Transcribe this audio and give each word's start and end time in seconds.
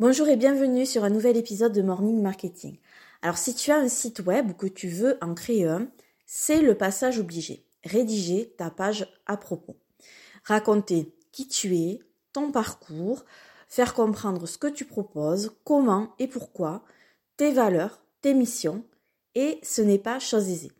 Bonjour 0.00 0.28
et 0.28 0.36
bienvenue 0.36 0.86
sur 0.86 1.04
un 1.04 1.10
nouvel 1.10 1.36
épisode 1.36 1.74
de 1.74 1.82
Morning 1.82 2.22
Marketing. 2.22 2.78
Alors 3.20 3.36
si 3.36 3.54
tu 3.54 3.70
as 3.70 3.76
un 3.76 3.88
site 3.88 4.20
web 4.20 4.48
ou 4.48 4.54
que 4.54 4.66
tu 4.66 4.88
veux 4.88 5.18
en 5.20 5.34
créer 5.34 5.66
un, 5.66 5.90
c'est 6.24 6.62
le 6.62 6.74
passage 6.74 7.18
obligé. 7.18 7.66
Rédiger 7.84 8.54
ta 8.56 8.70
page 8.70 9.06
à 9.26 9.36
propos. 9.36 9.76
Raconter 10.44 11.14
qui 11.32 11.48
tu 11.48 11.76
es, 11.76 12.00
ton 12.32 12.50
parcours, 12.50 13.26
faire 13.68 13.92
comprendre 13.92 14.46
ce 14.46 14.56
que 14.56 14.68
tu 14.68 14.86
proposes, 14.86 15.52
comment 15.64 16.14
et 16.18 16.28
pourquoi, 16.28 16.82
tes 17.36 17.52
valeurs, 17.52 18.02
tes 18.22 18.32
missions, 18.32 18.82
et 19.34 19.58
ce 19.62 19.82
n'est 19.82 19.98
pas 19.98 20.18
chose 20.18 20.48
aisée. 20.48 20.72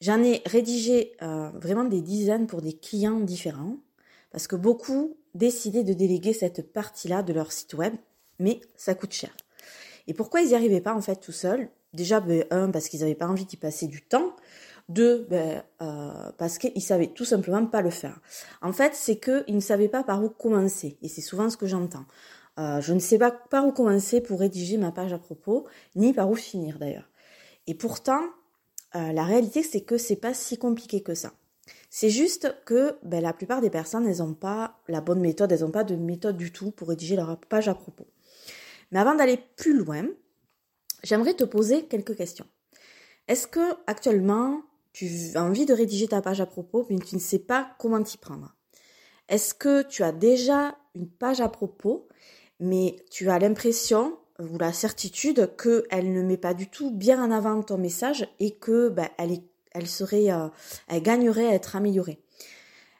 J'en 0.00 0.22
ai 0.22 0.42
rédigé 0.46 1.16
euh, 1.22 1.50
vraiment 1.54 1.82
des 1.82 2.02
dizaines 2.02 2.46
pour 2.46 2.62
des 2.62 2.74
clients 2.74 3.18
différents, 3.18 3.78
parce 4.30 4.46
que 4.46 4.54
beaucoup 4.54 5.16
décidaient 5.34 5.82
de 5.82 5.92
déléguer 5.92 6.32
cette 6.32 6.72
partie-là 6.72 7.24
de 7.24 7.32
leur 7.32 7.50
site 7.50 7.74
web 7.74 7.96
mais 8.40 8.60
ça 8.76 8.94
coûte 8.94 9.12
cher. 9.12 9.30
Et 10.08 10.14
pourquoi 10.14 10.40
ils 10.40 10.48
n'y 10.48 10.54
arrivaient 10.54 10.80
pas 10.80 10.94
en 10.94 11.00
fait 11.00 11.16
tout 11.16 11.32
seuls? 11.32 11.68
Déjà, 11.92 12.20
ben, 12.20 12.44
un, 12.50 12.70
parce 12.70 12.88
qu'ils 12.88 13.00
n'avaient 13.00 13.14
pas 13.14 13.28
envie 13.28 13.44
d'y 13.44 13.56
passer 13.56 13.86
du 13.86 14.02
temps. 14.02 14.34
Deux, 14.88 15.26
ben, 15.30 15.62
euh, 15.82 16.32
parce 16.36 16.58
qu'ils 16.58 16.82
savaient 16.82 17.08
tout 17.08 17.24
simplement 17.24 17.64
pas 17.66 17.82
le 17.82 17.90
faire. 17.90 18.20
En 18.62 18.72
fait, 18.72 18.94
c'est 18.94 19.20
qu'ils 19.20 19.54
ne 19.54 19.60
savaient 19.60 19.88
pas 19.88 20.02
par 20.02 20.22
où 20.22 20.28
commencer. 20.28 20.98
Et 21.02 21.08
c'est 21.08 21.20
souvent 21.20 21.48
ce 21.48 21.56
que 21.56 21.66
j'entends. 21.66 22.06
Euh, 22.58 22.80
je 22.80 22.92
ne 22.92 22.98
sais 22.98 23.18
pas 23.18 23.30
par 23.30 23.66
où 23.66 23.72
commencer 23.72 24.20
pour 24.20 24.40
rédiger 24.40 24.78
ma 24.78 24.90
page 24.90 25.12
à 25.12 25.18
propos, 25.18 25.66
ni 25.94 26.12
par 26.12 26.28
où 26.28 26.34
finir 26.34 26.78
d'ailleurs. 26.78 27.08
Et 27.66 27.74
pourtant, 27.74 28.22
euh, 28.96 29.12
la 29.12 29.24
réalité, 29.24 29.62
c'est 29.62 29.82
que 29.82 29.96
c'est 29.96 30.16
pas 30.16 30.34
si 30.34 30.58
compliqué 30.58 31.02
que 31.02 31.14
ça. 31.14 31.32
C'est 31.88 32.10
juste 32.10 32.54
que 32.64 32.96
ben, 33.02 33.22
la 33.22 33.32
plupart 33.32 33.60
des 33.60 33.70
personnes, 33.70 34.06
elles 34.06 34.18
n'ont 34.18 34.34
pas 34.34 34.80
la 34.88 35.00
bonne 35.00 35.20
méthode, 35.20 35.52
elles 35.52 35.60
n'ont 35.60 35.70
pas 35.70 35.84
de 35.84 35.96
méthode 35.96 36.36
du 36.36 36.52
tout 36.52 36.70
pour 36.72 36.88
rédiger 36.88 37.16
leur 37.16 37.36
page 37.36 37.68
à 37.68 37.74
propos. 37.74 38.06
Mais 38.90 38.98
avant 38.98 39.14
d'aller 39.14 39.38
plus 39.56 39.76
loin, 39.76 40.06
j'aimerais 41.02 41.34
te 41.34 41.44
poser 41.44 41.84
quelques 41.86 42.16
questions. 42.16 42.46
Est-ce 43.28 43.46
que 43.46 43.74
actuellement 43.86 44.62
tu 44.92 45.08
as 45.34 45.44
envie 45.44 45.66
de 45.66 45.74
rédiger 45.74 46.08
ta 46.08 46.20
page 46.20 46.40
à 46.40 46.46
propos 46.46 46.86
mais 46.90 46.98
tu 46.98 47.14
ne 47.14 47.20
sais 47.20 47.38
pas 47.38 47.70
comment 47.78 48.02
t'y 48.02 48.18
prendre? 48.18 48.56
Est-ce 49.28 49.54
que 49.54 49.82
tu 49.82 50.02
as 50.02 50.12
déjà 50.12 50.76
une 50.94 51.08
page 51.08 51.40
à 51.40 51.48
propos 51.48 52.08
mais 52.58 52.96
tu 53.10 53.30
as 53.30 53.38
l'impression 53.38 54.18
ou 54.40 54.58
la 54.58 54.72
certitude 54.72 55.50
qu'elle 55.56 56.12
ne 56.12 56.22
met 56.22 56.36
pas 56.36 56.54
du 56.54 56.68
tout 56.68 56.90
bien 56.90 57.22
en 57.22 57.30
avant 57.30 57.62
ton 57.62 57.78
message 57.78 58.28
et 58.38 58.56
que 58.56 58.88
ben, 58.88 59.08
elle, 59.18 59.86
serait, 59.86 60.32
euh, 60.32 60.48
elle 60.88 61.02
gagnerait 61.02 61.46
à 61.46 61.54
être 61.54 61.76
améliorée? 61.76 62.22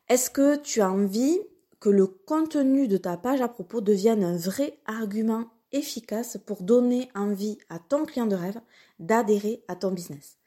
Est-ce 0.08 0.30
que 0.30 0.56
tu 0.56 0.80
as 0.80 0.90
envie 0.90 1.38
que 1.78 1.88
le 1.88 2.06
contenu 2.06 2.88
de 2.88 2.98
ta 2.98 3.16
page 3.16 3.40
à 3.40 3.48
propos 3.48 3.80
devienne 3.80 4.22
un 4.22 4.36
vrai 4.36 4.78
argument 4.84 5.46
efficace 5.72 6.38
pour 6.44 6.62
donner 6.62 7.10
envie 7.14 7.58
à 7.68 7.78
ton 7.78 8.04
client 8.04 8.26
de 8.26 8.36
rêve 8.36 8.60
d'adhérer 8.98 9.64
à 9.68 9.76
ton 9.76 9.90
business. 9.90 10.38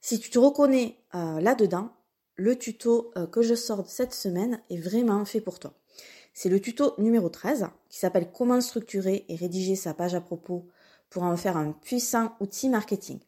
Si 0.00 0.18
tu 0.18 0.30
te 0.30 0.38
reconnais 0.38 0.96
euh, 1.14 1.40
là-dedans, 1.40 1.90
le 2.36 2.56
tuto 2.56 3.10
euh, 3.16 3.26
que 3.26 3.42
je 3.42 3.54
sors 3.54 3.88
cette 3.88 4.14
semaine 4.14 4.60
est 4.70 4.78
vraiment 4.78 5.24
fait 5.24 5.40
pour 5.40 5.58
toi. 5.58 5.74
C'est 6.32 6.48
le 6.48 6.60
tuto 6.60 6.94
numéro 6.98 7.28
13 7.28 7.66
qui 7.88 7.98
s'appelle 7.98 8.30
Comment 8.32 8.60
structurer 8.60 9.24
et 9.28 9.34
rédiger 9.34 9.74
sa 9.74 9.92
page 9.92 10.14
à 10.14 10.20
propos 10.20 10.68
pour 11.10 11.24
en 11.24 11.36
faire 11.36 11.56
un 11.56 11.72
puissant 11.72 12.36
outil 12.40 12.68
marketing. 12.68 13.18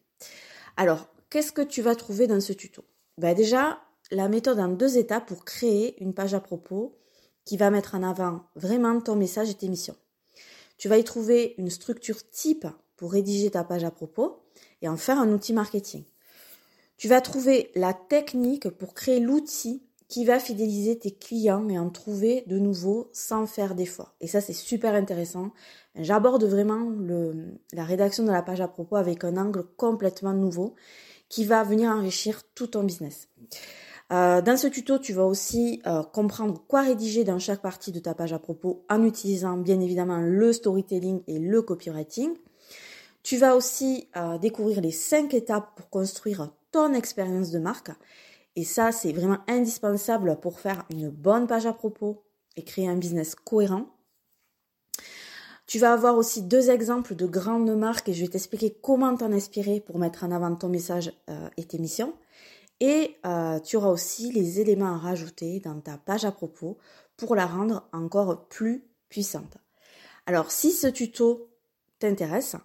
Alors, 0.77 1.07
qu'est-ce 1.29 1.51
que 1.51 1.61
tu 1.61 1.81
vas 1.81 1.95
trouver 1.95 2.27
dans 2.27 2.39
ce 2.39 2.53
tuto? 2.53 2.83
Ben 3.17 3.35
Déjà, 3.35 3.81
la 4.11 4.29
méthode 4.29 4.59
en 4.59 4.69
deux 4.69 4.97
étapes 4.97 5.25
pour 5.25 5.45
créer 5.45 6.01
une 6.01 6.13
page 6.13 6.33
à 6.33 6.39
propos 6.39 6.97
qui 7.43 7.57
va 7.57 7.69
mettre 7.69 7.95
en 7.95 8.03
avant 8.03 8.45
vraiment 8.55 8.99
ton 9.01 9.15
message 9.15 9.49
et 9.49 9.55
tes 9.55 9.67
missions. 9.67 9.95
Tu 10.81 10.87
vas 10.87 10.97
y 10.97 11.03
trouver 11.03 11.53
une 11.59 11.69
structure 11.69 12.27
type 12.31 12.65
pour 12.97 13.11
rédiger 13.11 13.51
ta 13.51 13.63
page 13.63 13.83
à 13.83 13.91
propos 13.91 14.39
et 14.81 14.89
en 14.89 14.97
faire 14.97 15.19
un 15.19 15.31
outil 15.31 15.53
marketing. 15.53 16.05
Tu 16.97 17.07
vas 17.07 17.21
trouver 17.21 17.69
la 17.75 17.93
technique 17.93 18.67
pour 18.67 18.95
créer 18.95 19.19
l'outil 19.19 19.83
qui 20.07 20.25
va 20.25 20.39
fidéliser 20.39 20.97
tes 20.97 21.11
clients 21.11 21.69
et 21.69 21.77
en 21.77 21.91
trouver 21.91 22.45
de 22.47 22.57
nouveaux 22.57 23.11
sans 23.13 23.45
faire 23.45 23.75
d'efforts. 23.75 24.15
Et 24.21 24.27
ça, 24.27 24.41
c'est 24.41 24.53
super 24.53 24.95
intéressant. 24.95 25.51
J'aborde 25.93 26.45
vraiment 26.45 26.91
la 27.73 27.83
rédaction 27.83 28.23
de 28.23 28.31
la 28.31 28.41
page 28.41 28.59
à 28.59 28.67
propos 28.67 28.95
avec 28.95 29.23
un 29.23 29.37
angle 29.37 29.63
complètement 29.77 30.33
nouveau 30.33 30.73
qui 31.29 31.45
va 31.45 31.63
venir 31.63 31.91
enrichir 31.91 32.41
tout 32.55 32.65
ton 32.65 32.83
business. 32.83 33.27
Euh, 34.11 34.41
dans 34.41 34.57
ce 34.57 34.67
tuto, 34.67 34.99
tu 34.99 35.13
vas 35.13 35.25
aussi 35.25 35.81
euh, 35.87 36.03
comprendre 36.03 36.61
quoi 36.67 36.81
rédiger 36.81 37.23
dans 37.23 37.39
chaque 37.39 37.61
partie 37.61 37.93
de 37.93 37.99
ta 37.99 38.13
page 38.13 38.33
à 38.33 38.39
propos 38.39 38.83
en 38.89 39.03
utilisant 39.03 39.55
bien 39.55 39.79
évidemment 39.79 40.19
le 40.19 40.51
storytelling 40.51 41.21
et 41.27 41.39
le 41.39 41.61
copywriting. 41.61 42.33
Tu 43.23 43.37
vas 43.37 43.55
aussi 43.55 44.09
euh, 44.17 44.37
découvrir 44.37 44.81
les 44.81 44.91
cinq 44.91 45.33
étapes 45.33 45.75
pour 45.75 45.89
construire 45.89 46.49
ton 46.71 46.93
expérience 46.93 47.51
de 47.51 47.59
marque. 47.59 47.91
Et 48.57 48.65
ça, 48.65 48.91
c'est 48.91 49.13
vraiment 49.13 49.37
indispensable 49.47 50.37
pour 50.41 50.59
faire 50.59 50.85
une 50.89 51.09
bonne 51.09 51.47
page 51.47 51.65
à 51.65 51.71
propos 51.71 52.21
et 52.57 52.63
créer 52.63 52.89
un 52.89 52.97
business 52.97 53.33
cohérent. 53.35 53.85
Tu 55.67 55.79
vas 55.79 55.93
avoir 55.93 56.17
aussi 56.17 56.41
deux 56.41 56.69
exemples 56.69 57.15
de 57.15 57.25
grandes 57.25 57.73
marques 57.77 58.09
et 58.09 58.13
je 58.13 58.25
vais 58.25 58.27
t'expliquer 58.27 58.75
comment 58.81 59.15
t'en 59.15 59.31
inspirer 59.31 59.79
pour 59.79 59.99
mettre 59.99 60.25
en 60.25 60.31
avant 60.31 60.53
ton 60.53 60.67
message 60.67 61.13
et 61.55 61.63
tes 61.63 61.77
missions. 61.77 62.13
Et 62.81 63.15
euh, 63.27 63.59
tu 63.59 63.77
auras 63.77 63.89
aussi 63.89 64.31
les 64.31 64.59
éléments 64.59 64.95
à 64.95 64.97
rajouter 64.97 65.59
dans 65.59 65.79
ta 65.79 65.97
page 65.97 66.25
à 66.25 66.31
propos 66.31 66.79
pour 67.15 67.35
la 67.35 67.45
rendre 67.45 67.87
encore 67.93 68.47
plus 68.47 68.83
puissante. 69.07 69.57
Alors 70.25 70.51
si 70.51 70.71
ce 70.71 70.87
tuto 70.87 71.51
t'intéresse, 71.99 72.55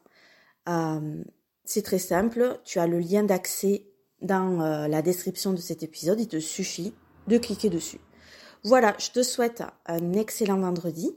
euh, 0.70 1.22
c'est 1.64 1.82
très 1.82 1.98
simple, 1.98 2.58
tu 2.64 2.78
as 2.78 2.86
le 2.86 2.98
lien 2.98 3.24
d'accès 3.24 3.84
dans 4.22 4.62
euh, 4.62 4.88
la 4.88 5.02
description 5.02 5.52
de 5.52 5.58
cet 5.58 5.82
épisode, 5.82 6.18
il 6.18 6.28
te 6.28 6.40
suffit 6.40 6.94
de 7.26 7.36
cliquer 7.36 7.68
dessus. 7.68 8.00
Voilà, 8.64 8.96
je 8.98 9.10
te 9.10 9.22
souhaite 9.22 9.62
un 9.84 10.14
excellent 10.14 10.58
vendredi 10.58 11.14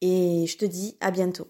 et 0.00 0.46
je 0.46 0.56
te 0.56 0.64
dis 0.64 0.96
à 1.00 1.10
bientôt. 1.10 1.48